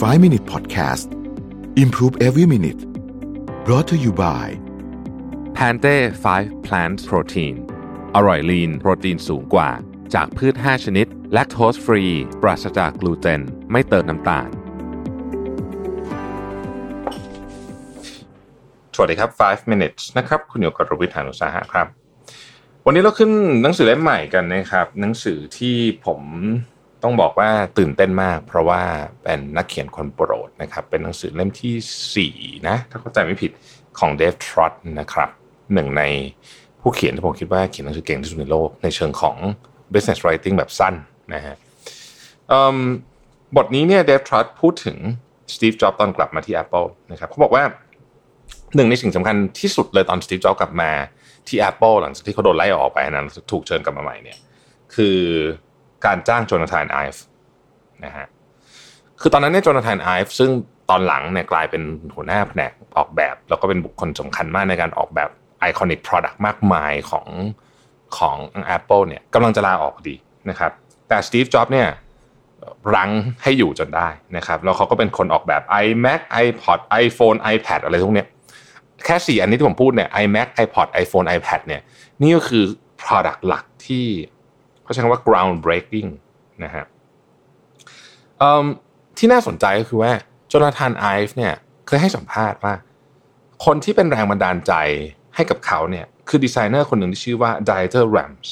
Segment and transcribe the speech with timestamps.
[0.00, 1.12] 5 Minute Podcast
[1.76, 2.82] Improve Every Minute
[3.66, 4.46] brought to you by
[5.54, 5.96] แพนเต้
[6.32, 7.54] 5 plant protein
[8.14, 9.70] อร่อยลีนโปรตีนสูงกว่า
[10.14, 12.04] จากพืช 5 ชนิด แลคโตสฟรี
[12.42, 13.40] ปราศจากกลูเตน
[13.72, 14.48] ไม่เติมน้ำตาล
[18.94, 21.86] สวัสดีครับ 5 minutes นะครับ คุณอยู่กับรวิทยานุสาหะครับ
[22.86, 23.30] วันนี้เราขึ้น
[23.62, 26.20] หนังสือเล่มใหม่กันนะครับ หนังสือที่ผม
[27.02, 28.82] ต้องบอกว่าตื่นเต้นมาก เพราะว่า
[29.22, 33.50] เป็นนักเขียนคนโปรดนะครับเป็นหนังสือเล่มที่4นะถ้าเข้าใจไม่ผิด
[33.98, 35.28] ของเดฟทรอตนะครับ
[35.74, 36.02] หนึ่งใน
[36.80, 39.36] ผู้เขียนที่ผมคิดว่าเขียนหนังสือเก่งที่สุดในโลก ในเชิงของ
[39.92, 40.94] business writing แบบสั้น
[41.34, 41.56] นะฮะ
[43.56, 44.96] บทนี้เนี่ยเดฟทรอตพูดถึง
[45.54, 47.64] สตีฟจ็อบตอนกลับมาที่ Apple นะครับเขาบอกว่า
[48.74, 50.90] หนึ่งในสิ่งสำคัญที่สุดเลยตอนสตีฟจ็อบกลับมา
[51.48, 54.38] ที่ Apple หลังจากที่เขาโดนไล่ออกไปนะถูกเชิญกลับมาใหม่เนี่ย
[54.94, 55.18] คือ
[56.06, 57.22] การจ้างโจนาธานไอฟ์
[58.04, 58.26] นะฮะ
[59.20, 60.50] คือตอนนั้นเนี่ยโจนาธานไอฟ์ซึ่ง
[60.90, 61.82] ตอนหลังเนี่ยกลายเป็น
[62.14, 67.26] หัวหน้าแผนกออกแบบ แล้วก็เป็นบุคคลสำคัญมากในการออกแบบไอคอนิก Product มากมายของ
[68.16, 68.36] ของ
[68.76, 70.14] Apple เนี่ยกำลังจะลาออกดี
[70.50, 70.72] นะครับ
[71.08, 71.88] แต่สตีฟจ็อบเนี่ย
[72.94, 73.10] รั้ง
[73.42, 78.28] ให้อยู่จนได้นะครับแล้วเขาก็เป็นคนออกแบบ iMac iPod iPhone iPad อะไรพวกเนี้ย
[79.04, 81.80] แค่สี่อันนี้ที่ผมพูดเนี่ย iMac iPod iPhone iPad เนี่ย
[82.22, 82.64] นี่ก็คือ
[83.02, 84.06] product หลักที่
[84.92, 86.10] ใช้คำว่า ground breaking
[86.64, 86.84] นะฮะ
[89.18, 90.12] ที่น่าสนใจก็คือว่า
[90.48, 91.54] โจนาธานไอฟ์เนี่ย
[91.86, 92.74] เคยให้สัมภาษณ์ว่า
[93.64, 94.72] คนที่เป็นแรงบันดาลใจ
[95.34, 98.48] ให้กับเขาเนี่ยคือดีไซเนอร์คนหนึ่งที่ชื่อว่า Dieter Rams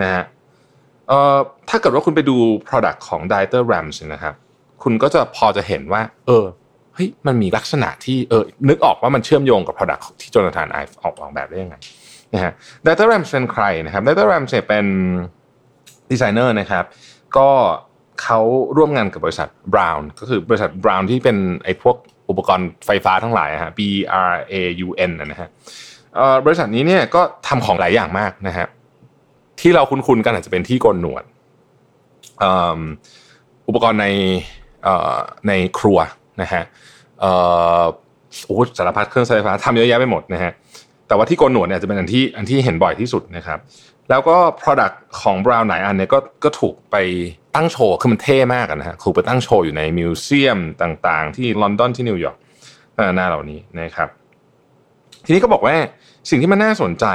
[0.00, 0.24] นะฮะ
[1.68, 2.36] ถ้าเกิดว่าคุณไปดู
[2.68, 4.34] product ของ Dieter Rams นะครับ
[4.82, 6.46] คุณก็จะพอจะเห็นว่า เออ
[6.94, 11.76] เฮ้ยมันมีลักษณะที่เออนึกออกว่ามันเชื่อมโยงกับ Product ที่ Jonathan Ive ออกออกแบบได้ยังไง
[12.34, 12.52] นะฮะ
[12.86, 14.86] Dieter Rams เป็นใครนะครับ Dieter Rams เนี่ยเป็น
[16.10, 16.84] ดีไซเนอร์นะครับ
[17.36, 17.48] ก็
[18.22, 18.40] เขา
[18.76, 21.96] ร่วมงานกับบริษัท Brown ก็คือบริษัท Brown ที่เป็นไอ้พวก
[22.30, 23.80] อุปกรณ์ไฟฟ้าทั้งหลายฮะ B
[24.30, 24.54] R A
[24.86, 25.48] U N นะฮะ
[26.46, 28.66] บริษัทนี้เนี่ยก็ทำของหลายอย่างมากนะฮะ
[29.60, 31.24] ที่เราคุ้นๆกันอาจจะเป็นที่โกนหนวด
[33.68, 34.06] อุปกรณ์ใน
[35.48, 35.98] ในครัว
[36.42, 36.62] นะฮะ
[37.20, 40.52] โอ้สารพัดเครื่องใช้ไฟฟ้าทำเยอะแยะไปหมดนะฮะ
[41.10, 43.58] แต่ว่าที่โกนหนวดเนี่ยจะเป็นอันที่อันที่เห็นบ่อยที่สุดนะครับ
[44.10, 46.96] แล้วก็ Product ของ Brown หลายอันเนี่ยก็ก็ถูกไป
[47.54, 52.36] ตั้งโชว์คือมันเท่มากนะฮะถูกไปตั้งโชว์อยู่ในมิวเซียมต่างๆ ที่ลอนดอนที่นิวยอร์ก
[53.16, 54.08] หน้าเหล่านี้นะครับ
[55.24, 55.76] ทีนี้ก็บอกว่า
[56.30, 57.06] สิ่งที่มันน่าสนใจ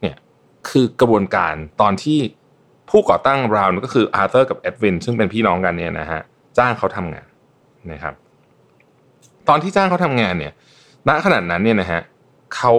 [0.00, 0.16] เนี่ย
[0.68, 2.18] คือกระบวนการตอนที่
[2.90, 6.20] ผู้ก่อตั้ง Braun ก็คืออาร์เธอร์กับเออร์วินซึ่งเป็นพี่น้องกันเนี่ยนะฮะ
[6.58, 7.26] จ้างเขาทำงาน
[7.92, 8.14] นะครับ
[9.48, 10.52] ตอนที่จ้างเขาทำงานเนี่ย
[11.08, 12.72] ณขณะนั้นเนี่ยนะฮะเขา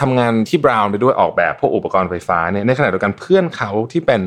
[0.00, 4.22] ทำงานที่ Braun ไปด้วยออกแบบพวกอุปกรณ์ไฟฟ้าเนี่ยในขณะเดียวกันเพื่อนเขาที่เป็น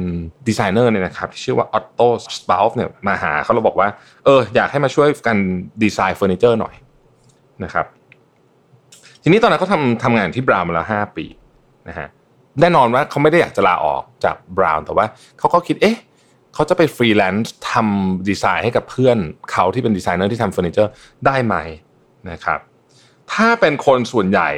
[0.48, 3.88] ดีไซเนอร์เนี่ยนะครับที่ชื่อว่า Otto Zapf เนี่ยมาหาเขาแล้วบอกว่า
[4.26, 5.38] เอออยากให้มาช่วยกัน
[5.84, 6.76] ดีไซน์เฟอร์นิเจอร์หน่อย
[7.64, 7.86] นะครับ
[9.24, 11.26] ทีนี้ตอนนั้นเขาทำทำงานที่ Braun มาแล้วห้าปี
[11.88, 12.08] นะฮะ
[12.62, 15.06] แน่นอนว่าเขาไม่ได้อยากจะลาออกจาก Braun แต่ว่า
[15.40, 15.98] เขาก็คิดเอ๊ะ
[16.54, 19.18] เขาจะไปฟรีแลนซ์ทำดีไซน์ให้กับเพื่อน
[19.52, 20.92] เขาที่เป็นดีไซเนอร์ที่ทำเฟอร์นิเจอร์
[21.26, 21.56] ได้ไหม
[22.32, 22.60] นะครับ
[23.36, 24.50] ถ้าเป็นคนส่วนใหญ่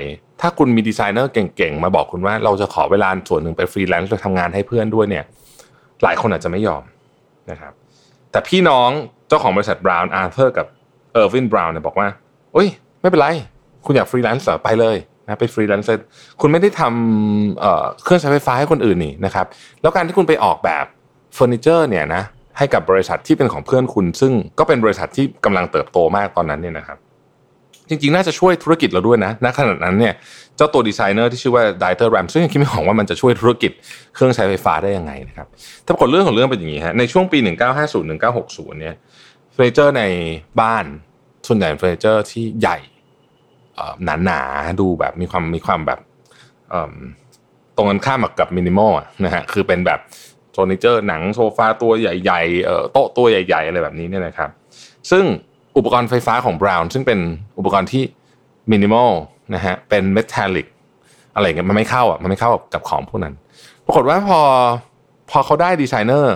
[0.41, 5.25] ถ้าคุณมีดีไซเนอร์เก่งๆ มาบอกคุณว่าเราจะขอเวลาส่วนหนึ่งไปฟรีแลนซ์ไปทำงานให้เพื่อนด้วยเนี่ย
[6.03, 6.83] หลายคนอาจจะไม่ยอม
[7.51, 7.73] นะครับ
[8.31, 8.89] แต่พี่น้อง
[9.27, 10.67] เจ้าของบริษัท Braun อาร์เธอร์กับ
[11.13, 12.07] เออร์วิน Braun เนี่ยบอกว่า
[12.53, 12.67] โอ้ย
[13.01, 13.27] ไม่เป็นไร
[13.85, 15.89] คุณอยากฟรีแลนซ์ไปเลยนะไปฟรีแลนซ์
[16.41, 19.45] คุณไม่ได้ทำเครื่องใช้ไฟฟ้าให้คนอื่นนี่นะครับ
[19.81, 20.85] แล้วการที่คุณไปออกแบบ
[21.35, 22.23] เฟอร์นิเจอร์เนี่ยนะ
[22.57, 26.97] ให้กับบริษัทที่เป็นของเพื่อนคุณ ซึ่งก็เป็นบริษัทที่กำลังเติบโตมากตอนนั้นเนี่ยนะครับ
[27.89, 30.13] จริงๆ น่าจะช่วยธุรกิจเราด้วยนะณขณะนั้นเนี่ย
[30.57, 33.71] เจ้าตัวดีไซเนอร์ที่ชื่อว่า Dieter Rams ซึ่งยังคิดไม่ออกว่ามันจะช่วยธุรกิจ
[34.13, 35.47] เครื่องใช้ไฟฟ้าได้ยังไงนะครับ
[35.85, 38.95] ถ้าปรากฏเรื่องของเรื่องเป็นอย่างนี้ฮะในช่วงปี 1950 1960 เนี่ย
[39.53, 40.03] เฟอร์นิเจอร์ใน
[40.61, 40.85] บ้าน
[41.47, 42.77] ส่วนใหญ่เฟอร์นิเจอร์ที่ใหญ่
[44.25, 45.99] หนาๆดูแบบมีความมีความแบบ
[47.75, 48.91] ตรงกันข้ามกับมินิมอล
[49.25, 49.99] นะฮะคือเป็นแบบ
[50.53, 54.49] เฟอร์นิเจอร์หนังโซฟาตัวใหญ่ๆโต๊ะตัวใหญ่ ๆ อะไรแบบนี้เนี่ยนะครับ
[55.11, 55.23] ซึ่ง
[55.77, 57.19] อุปกรณ์ไฟฟ้าของ Braun ซึ่งเป็น
[57.57, 58.03] อุปกรณ์ที่
[58.71, 59.11] มินิมอล
[59.55, 60.67] นะฮะเป็น metallic
[61.35, 63.33] อะไรเงี้ยมันไม่เข้าอะมันไม่เข้ากับของพวกนั้น
[63.85, 64.41] ปรากฏว่าพอ
[65.29, 66.35] พอเขาได้ดีไซเนอร์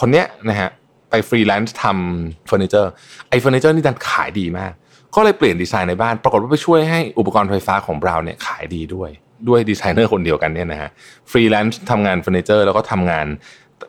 [0.00, 0.70] คนเนี้ยนะฮะ
[1.10, 2.90] ไปฟรีแลนซ์ทำเฟอร์นิเจอร์
[3.28, 4.72] ไอ้เฟอร์นิเจอร์นี่ดันขายดีมาก
[5.14, 9.10] ก็เลยเปลี่ยนดีไซน์ในบ้าน ปรากฏว่าไปช่วยให้อุปกรณ์ไฟฟ้าของ Braun เนี่ยขายดีด้วย
[9.48, 10.90] ด้วยดีไซเนอร์คนเดียวกันเนี่ยนะฮะ
[11.30, 13.26] ฟรีแลนซ์ทำงานเฟอร์นิเจอร์แล้วก็ทำงาน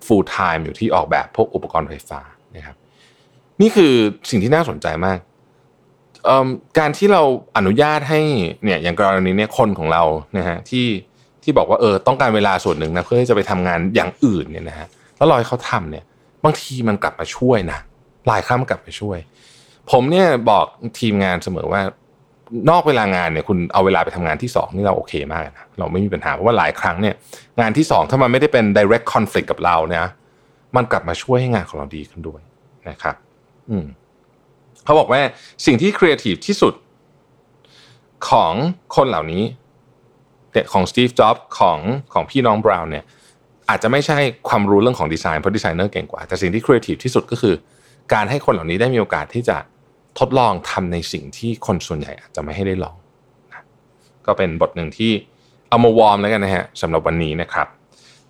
[0.05, 2.21] full-time อยู่ที่ออกแบบพวกอุปกรณ์ไฟฟ้า
[2.55, 2.75] นะครับ
[3.61, 3.93] นี่คือ
[4.29, 5.19] สิ่งที่น่าสนใจมาก
[6.79, 7.21] การที่เรา
[7.57, 8.21] อนุญาตให้
[8.63, 10.03] เนี่ยอย่างกรณีเนี้คนของเรา
[10.37, 10.87] นะฮะที่
[11.43, 16.03] ที่บอกว่าเออต้องการเวลาส่วนหนึ่งนะเพื่อที่จะไปทำงานอย่างอื่นเนี่ยนะฮะแล้วรอยเขาทำเนี่ย
[16.43, 17.79] บางทีมันกลับมาช่วยนะ
[18.27, 19.17] หลายครั้งมันกลับไปช่วย
[19.91, 20.65] ผมเนี่ยบอก
[20.99, 21.81] ทีมงานเสมอว่า
[22.69, 27.15] นอกเวลางานเนี่ยคุณเอาเวลาไปทำงานที่สองนี่เราโอเคมากนะเราไม่มีปัญหาเพราะว่าหลายครั้งเนี่ย
[27.61, 30.05] งานที่สองถ้ามันไม่ได้เป็น direct conflict กับเราเนี่ย
[30.75, 32.41] มันกลับมาช่วยให้งานของเราดีขึ้นด้วย
[32.89, 33.15] นะครับ
[34.85, 35.21] เขาบอกว่า
[35.65, 36.73] สิ่งที่ครีเอทีฟที่สุด
[38.29, 38.53] ของ
[38.95, 39.43] คนเหล่านี้
[40.73, 41.79] ของ Steve Jobs ของ
[42.13, 43.05] ของพี่น้อง Braun เนี่ย
[43.69, 44.17] อาจจะไม่ใช่
[44.49, 47.55] ความรู้เรื่องของดีไซน์เพราะดีไซเนอร์เก่งกว่า แต่สิ่งที่ครีเอทีฟที่สุดก็คือ
[48.13, 49.57] การให้คนเหล่านี้ได้มีโอกาสที่จะ
[50.19, 52.95] ทดลองทำในสิ่งที่คนส่วนใหญ่อาจจะไม่ให้ได้ลอง
[53.51, 53.63] นะ
[54.25, 55.11] ก็เป็นบทหนึ่งที่
[55.69, 57.67] เอามา warm แล้วกันนะฮะสำหรับวันนี้นะครับ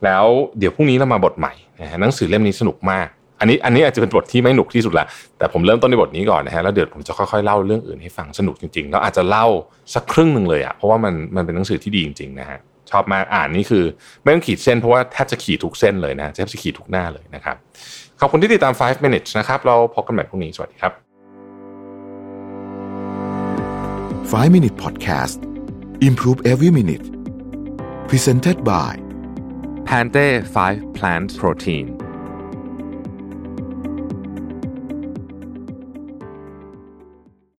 [0.04, 0.26] แล้ว
[0.58, 3.08] เดี๋ยวพรุ่งนี้เรามาบทใหม่นะฮะหนังสือเล่มนี้สนุกมาก
[3.44, 5.06] อันนี้อันนี้อาจจะเป็นบทที่ไม่หนุกที่สุดละ
[5.38, 9.46] แต่ผมเริ่มต้นในบทนี้ก่อนนะฮะแล้วเดี๋ยวผมจะค่อยๆเล่าเรื่องอื่นให้ฟังสนุกจริงๆแล้วอาจจะเล่า
[9.94, 12.60] สักครึ่งหนึ่งเลยอะ่ะเพราะว่ามันมันเป็นหนังสือที่ดีจริงๆนะฮะ
[12.92, 13.84] ชอบมาอ่านนี่คือ
[14.24, 17.56] ไม่ต้องขีดเส้นเพราะว่าแทบจะขีดทุกเส้นเลยนะแทบจะขีดทุกหน้าเลยนะครับ
[18.20, 20.94] ขอบคุณที่ติดตาม 5 minutes นะครับเราพบกันใหม่พรุ่งนี้สวัสดีครับ
[24.32, 25.38] 5 Minute Podcast
[26.08, 27.06] Improve Every Minute
[28.10, 28.94] Presented by
[29.88, 32.03] Pante 5 Plant Protein